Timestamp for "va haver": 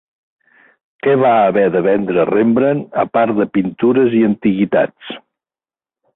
1.23-1.65